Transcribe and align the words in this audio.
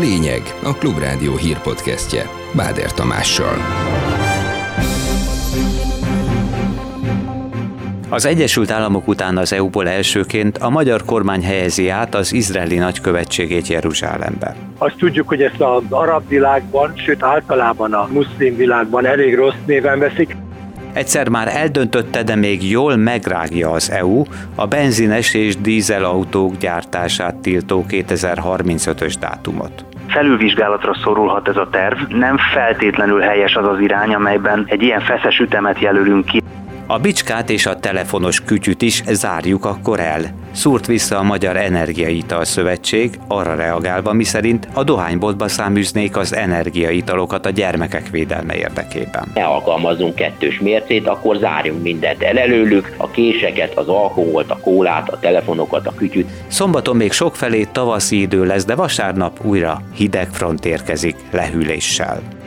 lényeg 0.00 0.42
a 0.62 0.74
Klubrádió 0.74 1.36
hírpodcastje 1.36 2.28
Báder 2.52 2.92
Tamással. 2.92 3.56
Az 8.08 8.24
Egyesült 8.24 8.70
Államok 8.70 9.08
után 9.08 9.36
az 9.36 9.52
EU-ból 9.52 9.88
elsőként 9.88 10.58
a 10.58 10.70
magyar 10.70 11.04
kormány 11.04 11.42
helyezi 11.42 11.88
át 11.88 12.14
az 12.14 12.32
izraeli 12.32 12.76
nagykövetségét 12.76 13.66
Jeruzsálembe. 13.66 14.56
Azt 14.78 14.96
tudjuk, 14.96 15.28
hogy 15.28 15.42
ezt 15.42 15.60
az 15.60 15.82
arab 15.88 16.28
világban, 16.28 16.92
sőt 16.96 17.22
általában 17.22 17.92
a 17.92 18.08
muszlim 18.12 18.56
világban 18.56 19.06
elég 19.06 19.34
rossz 19.34 19.60
néven 19.66 19.98
veszik. 19.98 20.36
Egyszer 20.92 21.28
már 21.28 21.48
eldöntötte, 21.56 22.22
de 22.22 22.34
még 22.34 22.70
jól 22.70 22.96
megrágja 22.96 23.70
az 23.70 23.90
EU 23.90 24.22
a 24.54 24.66
benzines 24.66 25.34
és 25.34 25.56
dízelautók 25.56 26.56
gyártását 26.56 27.34
tiltó 27.34 27.84
2035-ös 27.88 29.14
dátumot 29.20 29.84
felülvizsgálatra 30.10 30.94
szorulhat 30.94 31.48
ez 31.48 31.56
a 31.56 31.68
terv. 31.70 31.98
Nem 32.08 32.36
feltétlenül 32.36 33.20
helyes 33.20 33.54
az 33.54 33.66
az 33.68 33.80
irány, 33.80 34.14
amelyben 34.14 34.64
egy 34.66 34.82
ilyen 34.82 35.00
feszes 35.00 35.38
ütemet 35.38 35.78
jelölünk 35.78 36.24
ki. 36.24 36.42
A 36.90 36.98
bicskát 36.98 37.50
és 37.50 37.66
a 37.66 37.78
telefonos 37.78 38.40
kütyüt 38.40 38.82
is 38.82 39.02
zárjuk 39.06 39.64
akkor 39.64 40.00
el. 40.00 40.22
Szúrt 40.52 40.86
vissza 40.86 41.18
a 41.18 41.22
Magyar 41.22 41.56
Energiaital 41.56 42.44
Szövetség, 42.44 43.18
arra 43.28 43.54
reagálva, 43.54 44.12
miszerint 44.12 44.68
a 44.72 44.84
dohányboltba 44.84 45.48
száműznék 45.48 46.16
az 46.16 46.34
energiaitalokat 46.34 47.46
a 47.46 47.50
gyermekek 47.50 48.08
védelme 48.08 48.56
érdekében. 48.56 49.30
Ne 49.34 49.44
alkalmazzunk 49.44 50.14
kettős 50.14 50.60
mércét, 50.60 51.06
akkor 51.06 51.36
zárjunk 51.36 51.82
mindent 51.82 52.22
el 52.22 52.38
előlük, 52.38 52.94
a 52.96 53.10
késeket, 53.10 53.78
az 53.78 53.88
alkoholt, 53.88 54.50
a 54.50 54.58
kólát, 54.60 55.08
a 55.08 55.18
telefonokat, 55.18 55.86
a 55.86 55.94
kütyüt. 55.94 56.30
Szombaton 56.46 56.96
még 56.96 57.12
sokfelé 57.12 57.68
tavaszi 57.72 58.20
idő 58.20 58.44
lesz, 58.44 58.64
de 58.64 58.74
vasárnap 58.74 59.44
újra 59.44 59.82
hideg 59.94 60.28
front 60.30 60.64
érkezik 60.64 61.16
lehűléssel. 61.30 62.39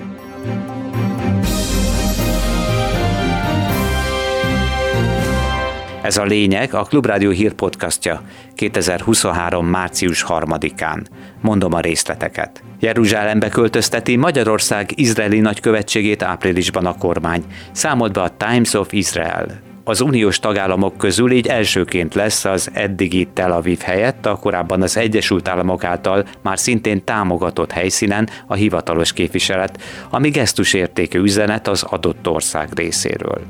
Ez 6.04 6.18
a 6.18 6.24
lényeg 6.24 6.74
a 6.74 6.84
Klubrádió 6.84 7.30
hírpodcastja 7.30 8.22
2023. 8.56 9.66
március 9.66 10.26
3-án. 10.28 11.06
Mondom 11.42 11.74
a 11.74 11.80
részleteket. 11.80 12.64
Jeruzsálembe 12.80 13.50
költözteti 13.50 14.16
Magyarország 14.16 14.90
izraeli 14.96 15.40
nagykövetségét 15.40 16.24
áprilisban 16.24 16.86
a 16.86 16.98
kormány, 16.98 17.44
számolt 17.72 18.14
be 18.14 18.22
a 18.22 18.36
Times 18.38 18.74
of 18.74 18.94
Israel 18.94 19.72
az 19.84 20.02
uniós 20.02 20.40
tagállamok 20.40 20.98
közül 20.98 21.32
így 21.32 21.48
elsőként 21.48 22.14
lesz 22.14 22.46
az 22.46 22.70
eddigi 22.74 23.28
Tel 23.34 23.52
Aviv 23.52 23.80
helyett 23.80 24.26
a 24.26 24.36
korábban 24.36 24.82
az 24.82 24.98
Egyesült 24.98 25.48
Államok 25.48 25.84
által 25.84 26.26
már 26.42 26.60
szintén 26.60 27.04
támogatott 27.04 27.72
helyszínen 27.72 28.30
a 28.48 28.54
hivatalos 28.54 29.14
képviselet, 29.14 29.82
ami 30.10 30.30
gesztusértékű 30.30 31.20
üzenet 31.20 31.68
az 31.68 31.84
adott 31.84 32.28
ország 32.28 32.70
részéről. 32.76 33.42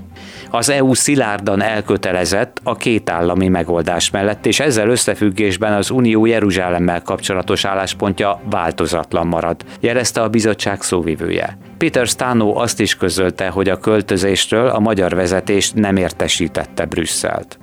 Az 0.49 0.69
EU 0.69 0.93
szilárdan 0.93 1.61
elkötelezett 1.61 2.59
a 2.63 2.75
két 2.75 3.09
állami 3.09 3.47
megoldás 3.47 4.09
mellett, 4.09 4.45
és 4.45 4.59
ezzel 4.59 4.89
összefüggésben 4.89 5.73
az 5.73 5.89
Unió 5.89 6.25
Jeruzsálemmel 6.25 7.01
kapcsolatos 7.01 7.65
álláspontja 7.65 8.41
változatlan 8.49 9.27
marad, 9.27 9.63
jelezte 9.79 10.21
a 10.21 10.29
bizottság 10.29 10.81
szóvivője. 10.81 11.57
Peter 11.77 12.07
Stano 12.07 12.61
azt 12.61 12.79
is 12.79 12.95
közölte, 12.95 13.47
hogy 13.47 13.69
a 13.69 13.77
költözésről 13.77 14.67
a 14.67 14.79
magyar 14.79 15.15
vezetés 15.15 15.71
nem 15.71 15.95
értesítette 15.95 16.85
Brüsszelt. 16.85 17.57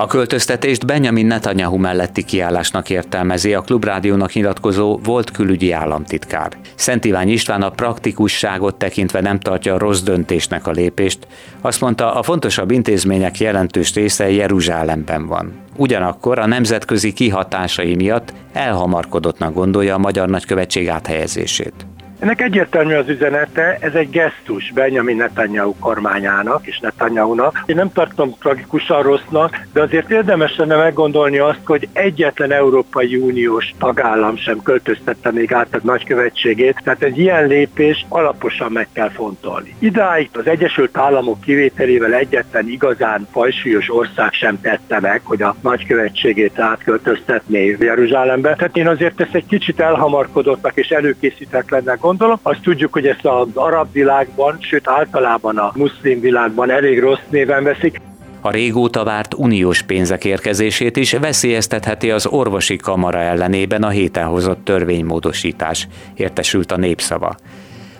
A 0.00 0.06
költöztetést 0.06 0.86
Benjamin 0.86 1.26
Netanyahu 1.26 1.76
melletti 1.76 2.24
kiállásnak 2.24 2.90
értelmezi 2.90 3.54
a 3.54 3.60
Klubrádiónak 3.60 4.32
nyilatkozó 4.32 4.98
volt 5.04 5.30
külügyi 5.30 5.72
államtitkár. 5.72 6.50
Szent 6.74 7.04
Ivány 7.04 7.28
István 7.28 7.62
a 7.62 7.70
praktikusságot 7.70 8.74
tekintve 8.74 9.20
nem 9.20 9.38
tartja 9.38 9.78
rossz 9.78 10.00
döntésnek 10.00 10.66
a 10.66 10.70
lépést. 10.70 11.26
Azt 11.60 11.80
mondta, 11.80 12.14
a 12.14 12.22
fontosabb 12.22 12.70
intézmények 12.70 13.38
jelentős 13.38 13.94
része 13.94 14.30
Jeruzsálemben 14.30 15.26
van. 15.26 15.52
Ugyanakkor 15.76 16.38
a 16.38 16.46
nemzetközi 16.46 17.12
kihatásai 17.12 17.94
miatt 17.94 18.32
elhamarkodottnak 18.52 19.54
gondolja 19.54 19.94
a 19.94 19.98
magyar 19.98 20.28
nagykövetség 20.28 20.88
áthelyezését. 20.88 21.86
Ennek 22.20 22.40
egyértelmű 22.40 22.94
az 22.94 23.08
üzenete, 23.08 23.76
ez 23.80 23.94
egy 23.94 24.10
gesztus 24.10 24.72
Benjamin 24.74 25.16
Netanyahu 25.16 25.74
kormányának 25.78 26.66
és 26.66 26.78
Netanyahu-nak. 26.78 27.62
Én 27.66 27.76
nem 27.76 27.92
tartom 27.92 28.34
tragikusan 28.40 29.02
rossznak, 29.02 29.60
de 29.72 29.82
azért 29.82 30.10
érdemes 30.10 30.56
lenne 30.56 30.76
meggondolni 30.76 31.38
azt, 31.38 31.60
hogy 31.64 31.88
egyetlen 31.92 32.52
Európai 32.52 33.16
Uniós 33.16 33.74
tagállam 33.78 34.36
sem 34.36 34.62
költöztette 34.62 35.30
még 35.30 35.52
át 35.52 35.74
a 35.74 35.78
nagykövetségét, 35.82 36.80
tehát 36.84 37.02
egy 37.02 37.18
ilyen 37.18 37.46
lépés 37.46 38.06
alaposan 38.08 38.72
meg 38.72 38.88
kell 38.92 39.10
fontolni. 39.10 39.74
Idáig 39.78 40.30
az 40.32 40.46
Egyesült 40.46 40.96
Államok 40.96 41.40
kivételével 41.40 42.14
egyetlen 42.14 42.68
igazán 42.68 43.28
fajsúlyos 43.32 43.94
ország 43.94 44.32
sem 44.32 44.60
tette 44.60 45.00
meg, 45.00 45.20
hogy 45.24 45.42
a 45.42 45.56
nagykövetségét 45.60 46.58
átköltöztetné 46.58 47.76
Jeruzsálembe. 47.80 48.54
Tehát 48.54 48.76
én 48.76 48.88
azért 48.88 49.20
ezt 49.20 49.34
egy 49.34 49.46
kicsit 49.46 49.80
elhamarkodottnak 49.80 50.76
és 50.76 50.88
előkészítetlennek 50.88 52.04
gondolom. 52.10 52.38
Azt 52.42 52.60
tudjuk, 52.60 52.92
hogy 52.92 53.06
ezt 53.06 53.24
az 53.24 53.48
arab 53.54 53.92
világban, 53.92 54.56
sőt 54.60 54.88
általában 54.88 55.58
a 55.58 55.72
muszlim 55.74 56.20
világban 56.20 56.70
elég 56.70 57.00
rossz 57.00 57.26
néven 57.28 57.64
veszik. 57.64 58.00
A 58.40 58.50
régóta 58.50 59.04
várt 59.04 59.34
uniós 59.34 59.82
pénzek 59.82 60.24
érkezését 60.24 60.96
is 60.96 61.12
veszélyeztetheti 61.12 62.10
az 62.10 62.26
orvosi 62.26 62.76
kamara 62.76 63.18
ellenében 63.18 63.82
a 63.82 63.88
héten 63.88 64.26
hozott 64.26 64.64
törvénymódosítás, 64.64 65.88
értesült 66.14 66.72
a 66.72 66.76
népszava. 66.76 67.34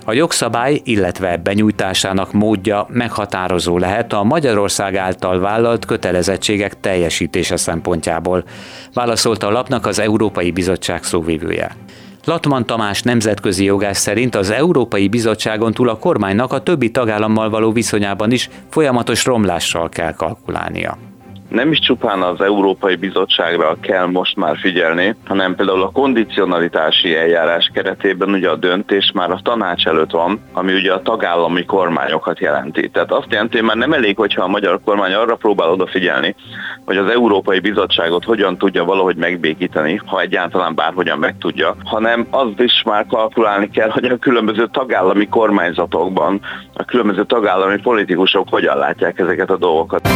A 0.04 0.12
jogszabály, 0.12 0.80
illetve 0.84 1.36
benyújtásának 1.36 2.32
módja 2.32 2.86
meghatározó 2.88 3.78
lehet 3.78 4.12
a 4.12 4.22
Magyarország 4.22 4.96
által 4.96 5.40
vállalt 5.40 5.84
kötelezettségek 5.84 6.80
teljesítése 6.80 7.56
szempontjából, 7.56 8.44
válaszolta 8.94 9.46
a 9.46 9.50
lapnak 9.50 9.86
az 9.86 9.98
Európai 9.98 10.50
Bizottság 10.50 11.02
szóvivője. 11.02 11.76
Latman 12.24 12.66
Tamás 12.66 13.02
nemzetközi 13.02 13.64
jogász 13.64 13.98
szerint 13.98 14.34
az 14.34 14.50
Európai 14.50 15.08
Bizottságon 15.08 15.72
túl 15.72 15.88
a 15.88 15.98
kormánynak 15.98 16.52
a 16.52 16.62
többi 16.62 16.90
tagállammal 16.90 17.50
való 17.50 17.72
viszonyában 17.72 18.30
is 18.30 18.50
folyamatos 18.68 19.24
romlással 19.24 19.88
kell 19.88 20.14
kalkulálnia 20.14 21.09
nem 21.50 21.70
is 21.70 21.78
csupán 21.78 22.22
az 22.22 22.40
Európai 22.40 22.96
Bizottságra 22.96 23.76
kell 23.80 24.06
most 24.06 24.36
már 24.36 24.56
figyelni, 24.58 25.14
hanem 25.26 25.54
például 25.54 25.82
a 25.82 25.90
kondicionalitási 25.90 27.16
eljárás 27.16 27.70
keretében 27.74 28.30
ugye 28.30 28.48
a 28.48 28.56
döntés 28.56 29.10
már 29.14 29.30
a 29.30 29.40
tanács 29.42 29.86
előtt 29.86 30.10
van, 30.10 30.40
ami 30.52 30.72
ugye 30.72 30.92
a 30.92 31.02
tagállami 31.02 31.64
kormányokat 31.64 32.38
jelenti. 32.38 32.88
Tehát 32.88 33.12
azt 33.12 33.26
jelenti, 33.30 33.56
hogy 33.56 33.66
már 33.66 33.76
nem 33.76 33.92
elég, 33.92 34.16
hogyha 34.16 34.42
a 34.42 34.48
magyar 34.48 34.80
kormány 34.84 35.12
arra 35.12 35.36
próbál 35.36 35.70
odafigyelni, 35.70 36.34
hogy 36.84 36.96
az 36.96 37.10
Európai 37.10 37.60
Bizottságot 37.60 38.24
hogyan 38.24 38.58
tudja 38.58 38.84
valahogy 38.84 39.16
megbékíteni, 39.16 40.00
ha 40.04 40.20
egyáltalán 40.20 40.74
bárhogyan 40.74 41.18
meg 41.18 41.34
tudja, 41.38 41.76
hanem 41.84 42.26
azt 42.30 42.60
is 42.60 42.82
már 42.84 43.06
kalkulálni 43.06 43.70
kell, 43.70 43.88
hogy 43.90 44.04
a 44.04 44.16
különböző 44.16 44.68
tagállami 44.72 45.28
kormányzatokban 45.28 46.40
a 46.74 46.84
különböző 46.84 47.24
tagállami 47.24 47.80
politikusok 47.80 48.48
hogyan 48.48 48.76
látják 48.76 49.18
ezeket 49.18 49.50
a 49.50 49.56
dolgokat. 49.56 50.08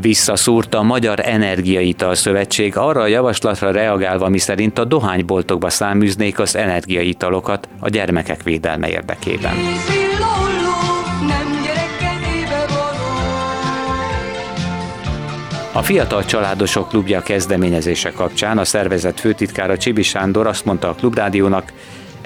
Visszaszúrta 0.00 0.78
a 0.78 0.82
Magyar 0.82 1.20
Energiaital 1.22 2.14
Szövetség 2.14 2.76
arra 2.76 3.00
a 3.00 3.06
javaslatra 3.06 3.70
reagálva, 3.70 4.28
miszerint 4.28 4.78
a 4.78 4.84
dohányboltokba 4.84 5.70
száműznék 5.70 6.38
az 6.38 6.56
energiaitalokat 6.56 7.68
a 7.80 7.88
gyermekek 7.88 8.42
védelme 8.42 8.88
érdekében. 8.88 9.54
A 15.72 15.82
Fiatal 15.82 16.24
Családosok 16.24 16.88
Klubja 16.88 17.20
kezdeményezése 17.20 18.10
kapcsán 18.10 18.58
a 18.58 18.64
szervezet 18.64 19.20
főtitkára 19.20 19.76
Csibi 19.76 20.02
Sándor 20.02 20.46
azt 20.46 20.64
mondta 20.64 20.88
a 20.88 20.94
Klubrádiónak, 20.94 21.72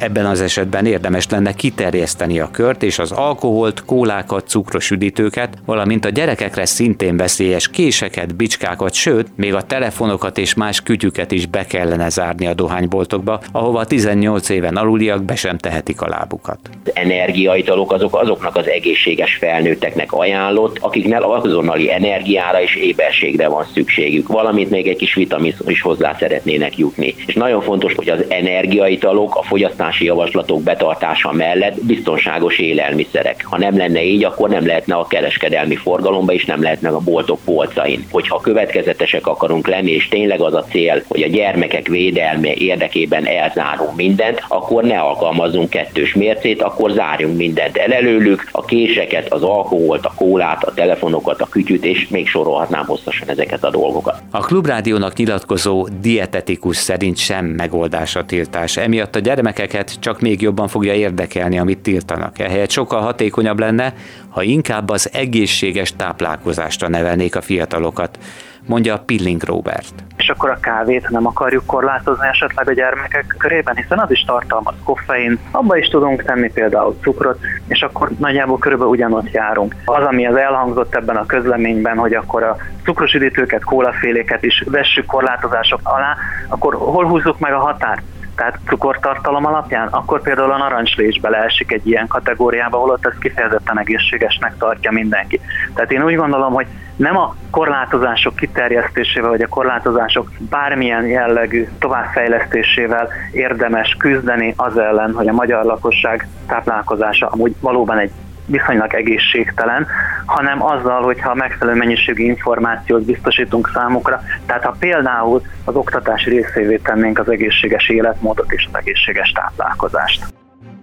Ebben 0.01 0.27
az 0.27 0.41
esetben 0.41 0.87
érdemes 0.87 1.29
lenne 1.29 1.53
kiterjeszteni 1.53 2.41
a 2.41 2.51
kört 2.51 2.83
és 2.83 2.99
az 2.99 3.13
alkoholt, 3.13 3.85
kólákat, 3.85 4.49
cukros 4.49 4.91
üdítőket, 4.91 5.59
valamint 5.67 6.05
a 6.05 6.09
gyerekekre 6.09 6.67
szintén 6.67 7.17
veszélyes 7.17 7.71
késeket, 7.71 8.37
bicskákat, 8.37 8.95
sőt, 8.95 9.27
még 9.37 9.55
a 9.55 9.63
telefonokat 9.63 10.39
és 10.39 10.55
más 10.55 10.81
kütyüket 10.81 11.33
is 11.33 11.47
be 11.47 11.65
kellene 11.65 12.09
zárni 12.09 12.47
a 12.47 12.55
dohányboltokba, 12.55 13.41
ahova 13.53 13.85
18 13.85 14.49
éven 14.49 14.77
aluliak 14.77 15.23
be 15.23 15.35
sem 15.35 15.59
tehetik 15.59 16.01
a 16.01 16.09
lábukat. 16.09 16.59
Energiaitalok 16.93 17.93
azok 17.93 18.17
azoknak 18.17 18.57
az 18.57 18.69
egészséges 18.69 19.37
felnőtteknek 19.37 20.13
ajánlott, 20.13 20.79
akiknek 20.81 21.23
azonnali 21.23 21.93
energiára 21.93 22.63
és 22.63 22.75
éberségre 22.75 23.49
van 23.49 23.67
szükségük, 23.73 24.29
valamint 24.29 24.71
még 24.71 24.89
egy 24.89 24.97
kis 24.97 25.15
vitamin 25.15 25.55
is 25.67 25.81
hozzá 25.81 26.17
szeretnének 26.19 26.79
jutni. 26.79 27.15
És 27.27 27.35
nagyon 27.35 27.61
fontos, 27.61 27.95
hogy 27.95 28.09
az 28.09 28.25
energiaitalok 28.29 29.37
a 29.37 29.43
fogyasztás 29.43 29.89
jogalkotási 29.91 30.05
javaslatok 30.05 30.63
betartása 30.63 31.33
mellett 31.33 31.85
biztonságos 31.85 32.59
élelmiszerek. 32.59 33.45
Ha 33.45 33.59
nem 33.59 33.77
lenne 33.77 34.05
így, 34.05 34.25
akkor 34.25 34.49
nem 34.49 34.67
lehetne 34.67 34.95
a 34.95 35.07
kereskedelmi 35.07 35.77
forgalomba, 35.77 36.33
és 36.33 36.45
nem 36.45 36.63
lehetne 36.63 36.89
a 36.89 36.99
boltok 36.99 37.39
polcain. 37.45 38.07
Hogyha 38.11 38.41
következetesek 38.41 39.27
akarunk 39.27 39.67
lenni, 39.67 39.91
és 39.91 40.09
tényleg 40.09 40.41
az 40.41 40.55
a 40.55 40.65
cél, 40.71 41.03
hogy 41.09 41.23
a 41.23 41.29
gyermekek 41.29 41.89
védelme 41.89 42.55
érdekében 42.55 43.27
elzárunk 43.27 43.97
mindent, 43.97 44.45
akkor 44.49 44.83
ne 44.83 44.99
alkalmazzunk 44.99 45.71
kettős 45.71 46.15
mércét, 46.15 46.63
akkor 46.63 46.91
zárjunk 46.91 47.37
mindent 47.37 47.77
el 47.77 47.93
előlük, 47.93 48.49
a 48.53 48.65
késeket, 48.65 49.33
az 49.33 49.43
alkoholt, 49.43 50.05
a 50.05 50.13
kólát, 50.17 50.65
a 50.65 50.75
telefonokat, 50.75 51.41
a 51.41 51.47
kütyüt, 51.51 51.85
és 51.85 52.09
még 52.09 52.29
sorolhatnám 52.29 52.85
hosszasan 52.87 53.29
ezeket 53.29 53.65
a 53.65 53.71
dolgokat. 53.71 54.23
A 54.31 54.41
Klubrádiónak 54.41 55.17
nyilatkozó 55.17 55.89
dietetikus 56.01 56.77
szerint 56.77 57.17
sem 57.17 57.45
megoldás 57.45 58.17
a 58.17 58.25
tiltás. 58.25 58.77
Emiatt 58.77 59.17
a 59.17 59.19
gyermekeket 59.19 59.80
csak 59.89 60.21
még 60.21 60.43
jobban 60.43 60.69
fogja 60.69 60.95
érdekelni, 60.95 61.59
amit 61.59 61.79
tiltanak. 61.79 62.39
Ehelyett 62.39 62.71
sokkal 62.71 63.01
hatékonyabb 63.01 63.59
lenne, 63.59 63.95
ha 64.29 64.43
inkább 64.43 64.89
az 64.89 65.11
egészséges 65.13 65.97
táplálkozásra 65.97 66.89
nevelnék 66.89 67.37
a 67.37 67.41
fiatalokat 67.41 68.19
mondja 68.67 69.03
Pilling 69.07 69.43
Robert. 69.43 69.95
És 70.17 70.29
akkor 70.29 70.51
a 70.51 70.59
kávét 70.61 71.09
nem 71.09 71.27
akarjuk 71.27 71.67
korlátozni 71.67 72.27
esetleg 72.27 72.69
a 72.69 72.73
gyermekek 72.73 73.35
körében, 73.39 73.77
hiszen 73.77 73.99
az 73.99 74.11
is 74.11 74.25
tartalmaz 74.25 74.75
koffein, 74.85 75.39
abba 75.51 75.77
is 75.77 75.89
tudunk 75.89 76.23
tenni 76.23 76.51
például 76.53 76.97
cukrot, 77.03 77.39
és 77.69 77.83
akkor 77.83 78.11
nagyjából 78.19 78.59
körülbelül 78.59 78.93
ugyanott 78.93 79.31
járunk. 79.31 79.75
Az, 79.85 80.07
ami 80.07 80.27
az 80.27 80.37
elhangzott 80.37 80.95
ebben 80.95 81.17
a 81.17 81.27
közleményben, 81.27 81.97
hogy 81.97 82.15
akkor 82.15 82.43
a 82.43 82.57
cukros 82.85 83.15
üdítőket, 83.15 83.65
kólaféléket 83.65 84.43
is 84.43 84.65
vessük 84.67 85.07
korlátozások 85.07 85.81
alá, 85.83 86.17
akkor 86.49 86.75
hol 86.75 87.05
húzzuk 87.05 87.39
meg 87.39 87.53
a 87.53 87.59
határt? 87.59 88.03
Tehát 88.41 88.59
cukortartalom 88.67 89.47
alapján, 89.47 89.89
akkor 89.89 90.23
például 90.23 90.53
a 90.53 90.57
narancslés 90.57 91.21
beleesik 91.21 91.73
egy 91.73 91.87
ilyen 91.87 92.07
kategóriába, 92.07 92.79
holott 92.79 93.07
ez 93.07 93.19
kifejezetten 93.21 93.79
egészségesnek 93.79 94.57
tartja 94.59 94.91
mindenki. 94.91 95.41
Tehát 95.75 95.93
én 95.93 96.05
úgy 96.05 96.17
gondolom, 96.17 96.53
hogy 96.53 96.67
nem 96.97 97.17
a 97.17 97.35
korlátozások 97.51 98.37
kiterjesztésével, 98.37 99.31
vagy 99.31 99.43
a 99.43 99.49
korlátozások 99.49 100.31
bármilyen 100.39 101.07
jellegű 101.07 101.69
továbbfejlesztésével 101.79 103.09
érdemes 103.33 103.97
küzdeni 103.99 104.55
az 104.57 104.79
ellen, 104.79 105.13
hogy 105.13 105.29
a 105.29 105.33
magyar 105.33 105.65
lakosság 105.65 106.29
táplálkozása 106.47 107.29
amúgy 107.29 107.55
valóban 107.61 107.99
egy 107.99 108.11
viszonylag 108.51 108.95
egészségtelen, 108.95 109.87
hanem 110.27 110.63
azzal, 110.63 111.03
hogyha 111.03 111.35
megfelelő 111.35 111.79
mennyiségű 111.79 112.23
információt 112.23 113.03
biztosítunk 113.03 113.71
számukra. 113.75 114.21
Tehát 114.47 114.65
ha 114.65 114.77
például 114.79 115.43
az 115.65 115.75
oktatás 115.75 116.25
részévé 116.25 116.77
tennénk 116.77 117.19
az 117.19 117.31
egészséges 117.31 117.89
életmódot 117.89 118.53
és 118.53 118.69
az 118.73 118.79
egészséges 118.79 119.33
táplálkozást. 119.33 120.25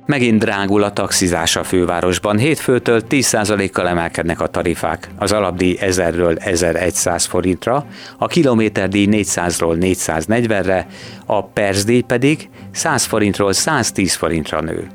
Megint 0.08 0.40
drágul 0.40 0.84
a 0.84 0.92
taxizás 0.92 1.56
a 1.56 1.64
fővárosban. 1.64 2.38
Hétfőtől 2.38 3.02
10%-kal 3.10 3.88
emelkednek 3.88 4.42
a 4.42 4.48
tarifák. 4.48 5.08
Az 5.18 5.32
alapdíj 5.32 5.78
1000-ről 5.82 6.46
1100 6.46 7.26
forintra, 7.26 7.86
a 8.18 8.28
kilométerdíj 8.28 9.08
400-ról 9.12 9.78
440-re, 9.80 10.88
a 11.26 11.44
percdíj 11.44 12.02
pedig 12.02 12.50
100 12.72 13.06
forintról 13.06 13.54
110 13.54 14.16
forintra 14.16 14.62
nő. 14.62 14.88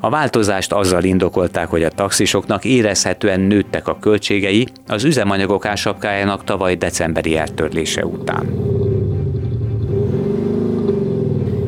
A 0.00 0.10
változást 0.10 0.72
azzal 0.72 1.04
indokolták, 1.04 1.68
hogy 1.68 1.82
a 1.82 1.90
taxisoknak 1.90 2.64
érezhetően 2.64 3.40
nőttek 3.40 3.88
a 3.88 3.98
költségei 4.00 4.68
az 4.86 5.04
üzemanyagok 5.04 5.66
ásapkájának 5.66 6.44
tavaly 6.44 6.74
decemberi 6.74 7.36
eltörlése 7.36 8.04
után. 8.06 8.74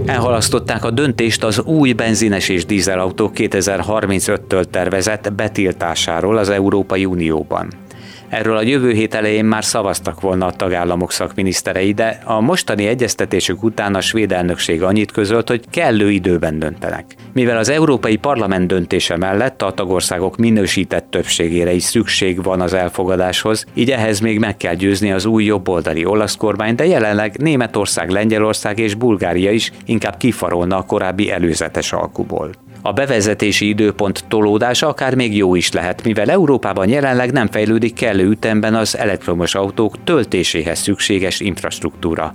Elhalasztották 0.07 0.85
a 0.85 0.91
döntést 0.91 1.45
az 1.45 1.61
új 1.61 1.93
benzines 1.93 2.49
és 2.49 2.67
dízelautók 2.67 3.33
2035-től 3.35 4.65
tervezett 4.65 5.33
betiltásáról 5.33 6.37
az 6.37 6.49
Európai 6.49 7.05
Unióban. 7.05 7.69
Erről 8.29 8.57
a 8.57 8.63
jövő 8.63 8.93
hét 8.93 9.15
elején 9.15 9.45
már 9.45 9.65
szavaztak 9.65 10.21
volna 10.21 10.47
a 10.47 10.53
tagállamok 10.53 11.13
szakminiszterei, 11.13 11.93
de 11.93 12.21
a 12.25 12.41
mostani 12.41 12.87
egyeztetésük 12.87 13.63
után 13.63 13.95
a 13.95 14.01
svéd 14.01 14.33
elnökség 14.33 14.83
annyit 14.83 15.13
közölt, 15.13 15.49
hogy 15.49 15.65
kellő 15.71 16.11
időben 16.11 16.59
döntenek. 16.59 17.05
Mivel 17.33 17.57
az 17.57 17.69
Európai 17.69 18.17
Parlament 18.17 18.67
döntése 18.67 19.17
mellett 19.17 19.63
a 19.63 19.73
tagországok 19.73 20.37
minősített 20.37 21.11
többségére 21.11 21.73
is 21.73 21.83
szükség 21.83 22.43
van 22.43 22.61
az 22.61 22.73
elfogadáshoz, 22.73 23.65
így 23.75 23.91
ehhez 23.91 24.21
még 24.21 24.39
meg 24.39 24.57
kell 24.57 24.75
győzni 24.75 25.13
az 25.13 25.25
új 25.25 25.45
jobboldali 25.45 26.05
olasz 26.05 26.37
kormány, 26.37 26.75
de 26.75 26.87
jelenleg 26.87 27.37
Németország, 27.37 28.11
Lengyelország 28.11 28.79
és 28.79 28.95
Bulgária 28.95 29.51
is 29.51 29.73
inkább 29.85 30.17
kifarolna 30.17 30.77
a 30.77 30.83
korábbi 30.83 31.31
előzetes 31.31 31.93
alkuból. 31.93 32.51
A 32.89 32.93
bevezetési 32.93 33.69
időpont 33.69 34.25
tolódása 34.29 34.89
akár 34.89 35.15
még 35.15 35.37
jó 35.37 35.55
is 35.55 35.73
lehet, 35.73 36.03
mivel 36.05 36.31
Európában 36.31 36.89
jelenleg 36.89 37.33
nem 37.33 37.47
fejlődik 37.47 37.95
kellő 37.95 38.29
ütemben 38.29 38.75
az 38.75 38.97
elektromos 38.97 39.55
autók 39.55 40.05
töltéséhez 40.05 40.79
szükséges 40.79 41.41
infrastruktúra. 41.41 42.31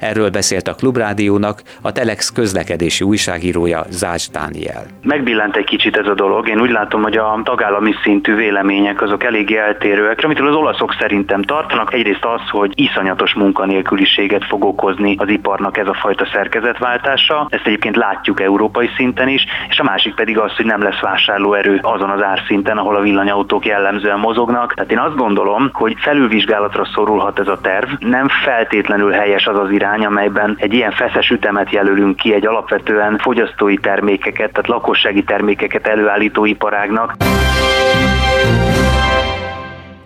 Erről 0.00 0.30
beszélt 0.30 0.68
a 0.68 0.74
Klubrádiónak 0.74 1.62
a 1.82 1.92
Telex 1.92 2.30
közlekedési 2.30 3.04
újságírója 3.04 3.84
Zács 3.88 4.30
Dániel. 4.30 4.82
Megbillent 5.02 5.56
egy 5.56 5.64
kicsit 5.64 5.96
ez 5.96 6.06
a 6.06 6.14
dolog. 6.14 6.48
Én 6.48 6.60
úgy 6.60 6.70
látom, 6.70 7.02
hogy 7.02 7.16
a 7.16 7.40
tagállami 7.44 7.92
szintű 8.02 8.34
vélemények 8.34 9.02
azok 9.02 9.24
eléggé 9.24 9.56
eltérőek, 9.56 10.20
amitől 10.24 10.48
az 10.48 10.54
olaszok 10.54 10.96
szerintem 11.00 11.42
tartanak. 11.42 11.92
Egyrészt 11.92 12.24
az, 12.24 12.40
hogy 12.50 12.72
iszonyatos 12.74 13.34
munkanélküliséget 13.34 14.44
fog 14.44 14.64
okozni 14.64 15.14
az 15.18 15.28
iparnak 15.28 15.76
ez 15.76 15.86
a 15.86 15.94
fajta 15.94 16.26
szerkezetváltása. 16.32 17.46
Ezt 17.50 17.66
egyébként 17.66 17.96
látjuk 17.96 18.40
európai 18.40 18.90
szinten 18.96 19.28
is, 19.28 19.44
és 19.68 19.78
a 19.78 19.84
másik 19.84 20.14
pedig 20.14 20.38
az, 20.38 20.56
hogy 20.56 20.66
nem 20.66 20.82
lesz 20.82 21.00
vásárlóerő 21.00 21.78
azon 21.82 22.10
az 22.10 22.22
árszinten, 22.22 22.78
ahol 22.78 22.96
a 22.96 23.00
villanyautók 23.00 23.66
jellemzően 23.66 24.18
mozognak. 24.18 24.74
Tehát 24.74 24.92
én 24.92 24.98
azt 24.98 25.16
gondolom, 25.16 25.70
hogy 25.72 25.94
felülvizsgálatra 25.98 26.84
szorulhat 26.94 27.38
ez 27.38 27.48
a 27.48 27.58
terv. 27.62 27.88
Nem 27.98 28.28
feltétlenül 28.44 29.10
helyes 29.10 29.46
az 29.46 29.58
az 29.58 29.70
irány, 29.70 29.89
irány, 29.90 30.04
amelyben 30.04 30.56
egy 30.58 30.72
ilyen 30.72 30.90
feszes 30.90 31.30
ütemet 31.30 31.70
jelölünk 31.70 32.16
ki 32.16 32.34
egy 32.34 32.46
alapvetően 32.46 33.18
fogyasztói 33.18 33.76
termékeket, 33.76 34.52
tehát 34.52 34.68
lakossági 34.68 35.22
termékeket 35.22 35.86
előállító 35.86 36.44
iparágnak. 36.44 37.14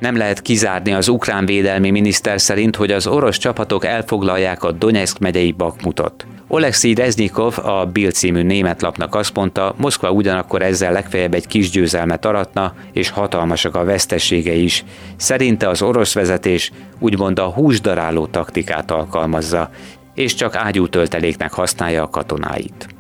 Nem 0.05 0.17
lehet 0.17 0.43
kizárni 0.43 0.93
az 0.93 1.09
ukrán 1.09 1.47
védelmi 1.47 1.91
miniszter 1.91 2.41
szerint, 2.41 2.77
hogy 2.77 2.91
az 2.91 3.07
orosz 3.07 3.37
csapatok 3.37 3.85
elfoglalják 3.85 4.63
a 4.63 4.73
Donetsk 4.73 5.19
megyei 5.19 5.53
Bakmutot. 5.53 6.27
Oleksiy 6.49 6.95
Reznikov, 6.95 7.59
a 7.59 7.85
Bill 7.87 8.11
című 8.11 8.43
német 8.43 8.83
lapnak 8.83 9.15
azt 9.15 9.35
mondta, 9.35 9.75
Moszkva 9.77 10.11
ugyanakkor 10.11 10.63
ezzel 10.63 10.93
legfeljebb 10.93 11.35
egy 11.35 11.47
kis 11.47 11.71
győzelmet 11.71 12.25
aratna, 12.25 12.75
és 12.93 13.11
hatalmasak 13.11 13.75
a 13.75 13.85
veszteségei 13.85 14.63
is. 14.63 14.85
Szerinte 15.17 15.69
az 15.69 15.83
orosz 15.83 16.15
vezetés 16.15 16.71
úgymond 16.99 17.39
a 17.39 17.53
húsdaráló 17.53 18.27
taktikát 18.27 18.91
alkalmazza, 18.91 19.71
és 20.15 20.35
csak 20.35 20.57
ágyútölteléknek 20.57 21.53
használja 21.53 22.03
a 22.03 22.09
katonáit. 22.09 22.94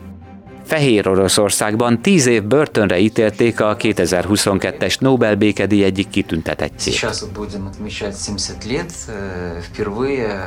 Fehér 0.64 1.08
Oroszországban 1.08 2.02
tíz 2.02 2.26
év 2.26 2.42
börtönre 2.42 2.98
ítélték 2.98 3.60
a 3.60 3.76
2022-es 3.76 5.00
Nobel 5.00 5.34
békedíj 5.34 5.84
egyik 5.84 6.10
kitüntetettjét. 6.10 7.06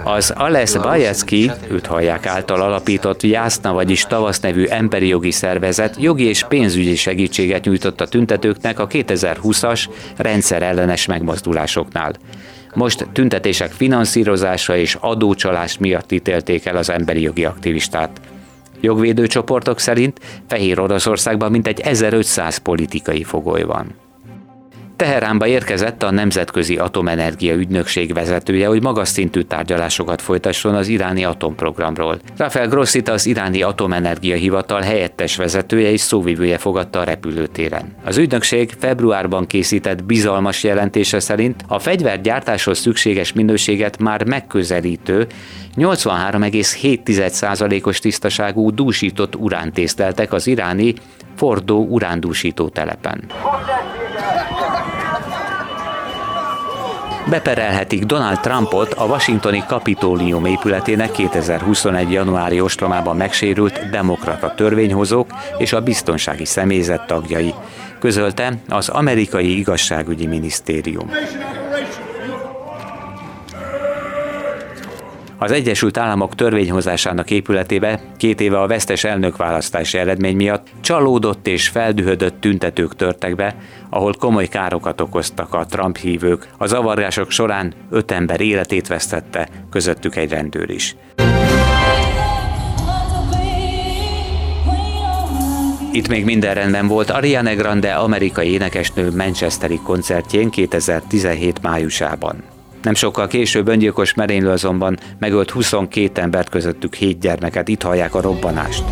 Az 0.04 0.34
Ales 0.36 0.78
Bajecki, 0.78 1.52
őt 1.70 1.86
hallják 1.86 2.26
által 2.26 2.62
alapított 2.62 3.24
Jászna, 3.24 3.74
vagyis 3.74 4.04
Tavasz 4.04 4.40
nevű 4.40 4.66
emberi 4.66 5.08
jogi 5.08 5.32
szervezet 5.32 5.96
jogi 6.00 6.24
és 6.24 6.44
pénzügyi 6.44 6.96
segítséget 6.96 7.66
nyújtott 7.66 8.02
a 8.02 8.08
tüntetőknek 8.08 8.80
a 8.80 8.88
2020-as 8.88 9.86
rendszer 10.16 10.64
ellenes 10.64 11.06
megmozdulásoknál. 11.06 12.14
Most 12.74 13.08
tüntetések 13.14 13.72
finanszírozása 13.72 14.78
és 14.78 14.98
adócsalás 15.00 15.78
miatt 15.78 16.12
ítélték 16.12 16.66
el 16.66 16.78
az 16.78 16.90
emberi 16.90 17.22
jogi 17.22 17.46
aktivistát. 17.46 18.22
Jogvédő 18.80 19.28
csoportok 19.28 19.80
szerint 19.80 20.20
Fehér 20.48 20.80
Oroszországban 20.80 21.52
mintegy 21.52 21.80
1500 21.80 22.58
politikai 22.58 23.24
fogoly 23.24 23.64
van. 23.64 24.07
Teheránba 24.98 25.48
érkezett 25.48 26.04
a 26.04 26.12
Nemzetközi 26.12 26.78
Atomenergia 26.78 27.54
Ügynökség 27.54 28.14
vezetője, 28.14 28.68
hogy 28.68 28.82
magas 28.82 29.08
szintű 29.08 29.42
tárgyalásokat 29.42 30.22
folytasson 30.22 30.76
az 30.76 30.88
iráni 30.88 31.24
atomprogramról. 31.24 32.20
Rafael 32.38 32.68
Grossit 32.68 33.10
az 33.10 33.26
iráni 33.26 33.62
atomenergia 33.62 34.36
hivatal 34.36 34.82
helyettes 34.82 35.36
vezetője 35.36 35.92
és 35.92 36.02
szóvivője 36.02 36.58
fogadta 36.58 37.00
a 37.00 37.04
repülőtéren. 37.04 37.96
Az 38.04 38.18
ügynökség 38.18 38.76
februárban 38.80 39.48
készített 39.48 40.04
bizalmas 40.04 40.64
jelentése 40.64 41.20
szerint 41.20 41.64
a 41.68 41.80
fegyvergyártáshoz 41.80 42.80
szükséges 42.80 43.34
minőséget 43.34 44.00
már 44.00 44.26
megközelítő 44.26 45.28
83,7%-os 45.76 48.00
tisztaságú 48.00 48.72
dúsított 48.72 49.36
uránt 49.36 49.74
tészteltek 49.74 50.34
az 50.34 50.48
iráni 50.48 50.94
Fordó 51.36 51.86
urándúsító 51.86 52.70
telepen. 52.70 53.24
Beperelhetik 57.30 58.04
Donald 58.04 58.40
Trumpot 58.40 58.94
a 58.94 59.06
washingtoni 59.06 59.64
kapitólium 59.68 60.46
épületének 60.46 61.12
2021. 61.12 62.12
januári 62.12 62.62
ostromában 62.62 63.16
megsérült 63.16 63.90
demokrata 63.90 64.54
törvényhozók 64.56 65.28
és 65.58 65.74
a 65.74 65.82
biztonsági 65.82 66.46
személyzet 66.46 67.06
tagjai, 67.08 67.54
közölte 68.00 68.54
az 68.70 68.90
amerikai 68.90 69.58
igazságügyi 69.58 70.26
minisztérium. 70.26 71.12
Az 75.40 75.52
Egyesült 75.52 75.98
Államok 75.98 76.36
törvényhozásának 76.36 77.32
épületébe 77.32 78.00
két 78.18 78.42
éve 78.42 78.60
a 78.62 78.68
vesztes 78.68 79.04
elnökválasztási 79.04 79.98
eredmény 79.98 80.36
miatt 80.36 80.68
csalódott 80.82 81.48
és 81.48 81.68
feldühödött 81.68 82.42
tüntetők 82.42 82.96
törtek 82.96 83.36
be, 83.36 83.56
ahol 83.90 84.14
komoly 84.20 84.48
károkat 84.48 85.02
okoztak 85.02 85.54
a 85.54 85.66
Trump 85.66 85.98
hívők. 85.98 86.48
A 86.58 86.66
zavargások 86.66 87.32
során 87.32 87.74
öt 87.90 88.12
ember 88.12 88.42
életét 88.42 88.88
vesztette, 88.88 89.48
közöttük 89.70 90.16
egy 90.16 90.30
rendőr 90.30 90.70
is. 90.70 90.96
Itt 95.92 96.08
még 96.08 96.26
minden 96.26 96.54
rendben 96.54 96.88
volt 96.88 97.10
Ariana 97.10 97.56
Grande 97.56 97.94
amerikai 97.94 98.52
énekesnő 98.52 99.12
Manchesteri 99.16 99.80
koncertjén 99.84 100.50
2017 100.50 101.62
májusában. 101.62 102.57
Nem 102.88 102.96
sokkal 102.96 103.28
később 103.28 103.68
öngyilkos 103.68 104.14
merénylő 104.14 104.50
azonban 104.50 105.00
megölt 105.20 105.52
22 105.52 106.22
embert 106.22 106.50
közöttük 106.50 106.96
7 106.96 107.20
gyermeket, 107.20 107.68
itt 107.68 107.82
hallják 107.82 108.16
a 108.16 108.22
robbanást. 108.22 108.84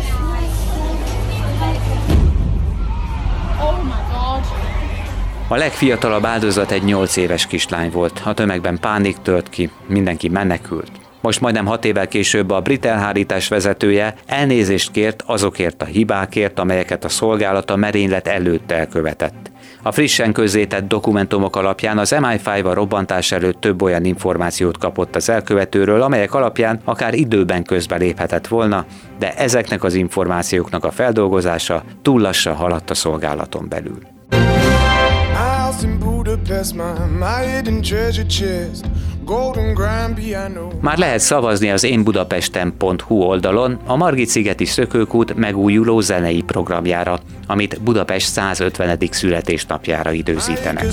A 5.48 5.56
legfiatalabb 5.56 6.24
áldozat 6.24 6.70
egy 6.70 6.82
8 6.82 7.16
éves 7.16 7.46
kislány 7.46 7.90
volt. 7.90 8.22
A 8.24 8.34
tömegben 8.34 8.78
pánik 8.80 9.16
tört 9.22 9.48
ki, 9.48 9.70
mindenki 9.86 10.28
menekült. 10.28 10.90
Most 11.20 11.40
majdnem 11.40 11.66
hat 11.66 11.84
évvel 11.84 12.08
később 12.08 12.50
a 12.50 12.60
brit 12.60 12.84
elhárítás 12.84 13.48
vezetője 13.48 14.14
elnézést 14.26 14.90
kért 14.90 15.22
azokért 15.26 15.82
a 15.82 15.84
hibákért, 15.84 16.58
amelyeket 16.58 17.04
a 17.04 17.08
szolgálata 17.08 17.76
merénylet 17.76 18.26
előtt 18.26 18.70
elkövetett. 18.70 19.50
A 19.86 19.92
frissen 19.92 20.32
közzétett 20.32 20.88
dokumentumok 20.88 21.56
alapján 21.56 21.98
az 21.98 22.14
MI5 22.18 22.64
a 22.64 22.74
robbantás 22.74 23.32
előtt 23.32 23.60
több 23.60 23.82
olyan 23.82 24.04
információt 24.04 24.78
kapott 24.78 25.16
az 25.16 25.28
elkövetőről, 25.28 26.02
amelyek 26.02 26.34
alapján 26.34 26.80
akár 26.84 27.14
időben 27.14 27.64
közbeléphetett 27.64 28.46
volna, 28.46 28.84
de 29.18 29.34
ezeknek 29.34 29.84
az 29.84 29.94
információknak 29.94 30.84
a 30.84 30.90
feldolgozása 30.90 31.82
túl 32.02 32.20
lassan 32.20 32.54
haladt 32.54 32.90
a 32.90 32.94
szolgálaton 32.94 33.68
belül. 33.68 33.98
Már 40.80 40.98
lehet 40.98 41.20
szavazni 41.20 41.70
az 41.70 41.84
énbudapesten.hu 41.84 43.14
oldalon 43.14 43.78
a 43.86 43.96
Margit-szigeti 43.96 44.64
Szökőkút 44.64 45.34
megújuló 45.34 46.00
zenei 46.00 46.42
programjára, 46.42 47.18
amit 47.46 47.82
Budapest 47.82 48.26
150. 48.26 48.98
születésnapjára 49.10 50.12
időzítenek. 50.12 50.86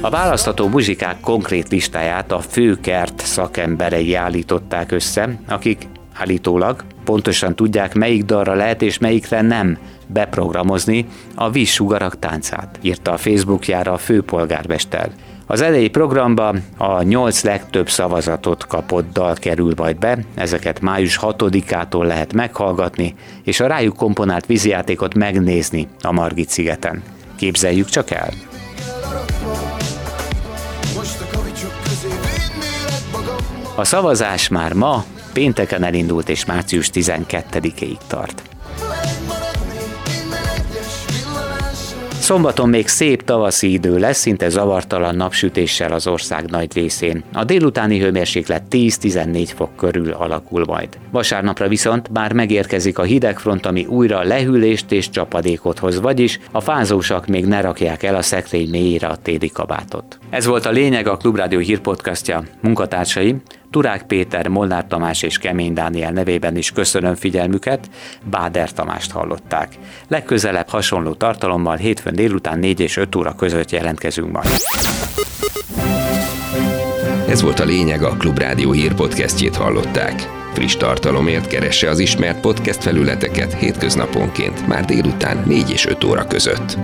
A 0.00 0.10
választható 0.10 0.68
muzsikák 0.68 1.20
konkrét 1.20 1.68
listáját 1.68 2.32
a 2.32 2.38
főkert 2.38 3.20
szakemberei 3.20 4.14
állították 4.14 4.92
össze, 4.92 5.40
akik 5.48 5.88
állítólag 6.14 6.84
pontosan 7.10 7.54
tudják, 7.54 7.94
melyik 7.94 8.24
dalra 8.24 8.54
lehet 8.54 8.82
és 8.82 8.98
melyikre 8.98 9.40
nem 9.40 9.78
beprogramozni 10.06 11.06
a 11.34 11.50
vízsugarak 11.50 12.18
táncát, 12.18 12.78
írta 12.82 13.12
a 13.12 13.16
Facebookjára 13.16 13.92
a 13.92 13.98
főpolgármester. 13.98 15.10
Az 15.46 15.60
elejé 15.60 15.88
programba 15.88 16.54
a 16.76 17.02
nyolc 17.02 17.42
legtöbb 17.42 17.88
szavazatot 17.88 18.66
kapott 18.66 19.12
dal 19.12 19.34
kerül 19.34 19.72
majd 19.76 19.98
be, 19.98 20.18
ezeket 20.34 20.80
május 20.80 21.18
6-ától 21.22 22.06
lehet 22.06 22.32
meghallgatni, 22.32 23.14
és 23.44 23.60
a 23.60 23.66
rájuk 23.66 23.96
komponált 23.96 24.46
vízijátékot 24.46 25.14
megnézni 25.14 25.88
a 26.02 26.12
Margit 26.12 26.48
szigeten. 26.48 27.02
Képzeljük 27.36 27.88
csak 27.88 28.10
el! 28.10 28.30
A 33.76 33.84
szavazás 33.84 34.48
már 34.48 34.72
ma, 34.72 35.04
pénteken 35.32 35.82
elindult 35.82 36.28
és 36.28 36.44
március 36.44 36.90
12-ig 36.92 37.96
tart. 38.06 38.42
Szombaton 42.20 42.68
még 42.68 42.88
szép 42.88 43.22
tavaszi 43.22 43.72
idő 43.72 43.98
lesz, 43.98 44.18
szinte 44.18 44.48
zavartalan 44.48 45.14
napsütéssel 45.14 45.92
az 45.92 46.06
ország 46.06 46.50
nagy 46.50 46.74
részén. 46.74 47.22
A 47.32 47.44
délutáni 47.44 47.98
hőmérséklet 47.98 48.62
10-14 48.70 49.50
fok 49.54 49.76
körül 49.76 50.12
alakul 50.12 50.64
majd. 50.64 50.88
Vasárnapra 51.10 51.68
viszont 51.68 52.08
már 52.08 52.32
megérkezik 52.32 52.98
a 52.98 53.02
hidegfront, 53.02 53.66
ami 53.66 53.86
újra 53.86 54.22
lehűlést 54.22 54.92
és 54.92 55.10
csapadékot 55.10 55.78
hoz, 55.78 56.00
vagyis 56.00 56.40
a 56.52 56.60
fázósak 56.60 57.26
még 57.26 57.46
ne 57.46 57.60
rakják 57.60 58.02
el 58.02 58.14
a 58.14 58.22
szekrény 58.22 58.70
mélyére 58.70 59.06
a 59.06 59.16
téli 59.16 59.48
kabátot. 59.48 60.18
Ez 60.30 60.46
volt 60.46 60.66
a 60.66 60.70
lényeg 60.70 61.06
a 61.06 61.16
Klubrádió 61.16 61.58
hírpodcastja. 61.58 62.42
Munkatársaim 62.60 63.42
Turák 63.70 64.02
Péter, 64.02 64.48
Molnár 64.48 64.86
Tamás 64.86 65.22
és 65.22 65.38
Kemény 65.38 65.72
Dániel 65.72 66.12
nevében 66.12 66.56
is 66.56 66.70
köszönöm 66.70 67.14
figyelmüket, 67.14 67.90
Báder 68.30 68.72
Tamást 68.72 69.10
hallották. 69.10 69.68
Legközelebb 70.08 70.68
hasonló 70.68 71.12
tartalommal 71.12 71.76
hétfőn 71.76 72.14
délután 72.14 72.58
4 72.58 72.80
és 72.80 72.96
5 72.96 73.14
óra 73.14 73.34
között 73.34 73.70
jelentkezünk 73.70 74.32
majd. 74.32 74.48
Ez 77.28 77.42
volt 77.42 77.60
a 77.60 77.64
lényeg, 77.64 78.02
a 78.02 78.16
Klubrádió 78.16 78.72
hírpodcastjét 78.72 79.56
hallották. 79.56 80.28
Friss 80.52 80.76
tartalomért 80.76 81.46
keresse 81.46 81.88
az 81.88 81.98
ismert 81.98 82.40
podcast 82.40 82.82
felületeket 82.82 83.54
hétköznaponként, 83.54 84.66
már 84.66 84.84
délután 84.84 85.42
4 85.46 85.70
és 85.70 85.86
5 85.86 86.04
óra 86.04 86.26
között. 86.26 86.78